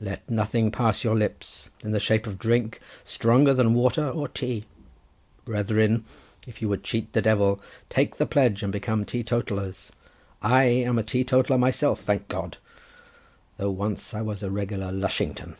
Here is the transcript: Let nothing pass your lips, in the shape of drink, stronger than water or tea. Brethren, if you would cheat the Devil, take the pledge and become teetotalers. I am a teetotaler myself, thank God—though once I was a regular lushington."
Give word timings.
Let 0.00 0.30
nothing 0.30 0.70
pass 0.70 1.02
your 1.02 1.16
lips, 1.16 1.68
in 1.82 1.90
the 1.90 1.98
shape 1.98 2.28
of 2.28 2.38
drink, 2.38 2.80
stronger 3.02 3.52
than 3.52 3.74
water 3.74 4.08
or 4.08 4.28
tea. 4.28 4.64
Brethren, 5.44 6.04
if 6.46 6.62
you 6.62 6.68
would 6.68 6.84
cheat 6.84 7.12
the 7.12 7.20
Devil, 7.20 7.60
take 7.90 8.16
the 8.16 8.24
pledge 8.24 8.62
and 8.62 8.70
become 8.70 9.04
teetotalers. 9.04 9.90
I 10.40 10.62
am 10.66 11.00
a 11.00 11.02
teetotaler 11.02 11.58
myself, 11.58 12.00
thank 12.00 12.28
God—though 12.28 13.70
once 13.72 14.14
I 14.14 14.20
was 14.22 14.44
a 14.44 14.52
regular 14.52 14.92
lushington." 14.92 15.56